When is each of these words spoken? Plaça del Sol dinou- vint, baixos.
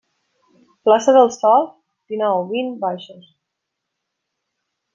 Plaça 0.87 1.13
del 1.17 1.29
Sol 1.35 1.67
dinou- 2.13 2.41
vint, 2.55 2.73
baixos. 2.87 3.29